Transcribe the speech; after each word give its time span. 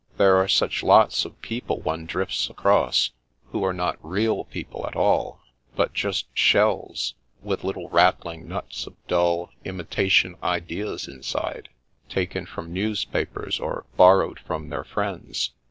There 0.17 0.35
are 0.37 0.47
such 0.47 0.81
lots 0.81 1.25
of 1.25 1.39
people 1.43 1.79
one 1.79 2.07
drifts 2.07 2.49
across, 2.49 3.11
who 3.51 3.63
are 3.63 3.71
not 3.71 3.99
real 4.03 4.45
people 4.45 4.87
at 4.87 4.95
all, 4.95 5.41
but 5.75 5.93
just 5.93 6.25
shells, 6.35 7.13
with 7.43 7.63
little 7.63 7.87
rattling 7.87 8.47
nuts 8.47 8.87
of 8.87 8.95
dull, 9.07 9.51
imitation 9.63 10.37
ideas 10.41 11.07
inside, 11.07 11.69
taken 12.09 12.47
from 12.47 12.73
newspapers, 12.73 13.59
or 13.59 13.85
borrowed 13.95 14.39
from 14.39 14.69
their 14.69 14.83
friends. 14.83 15.51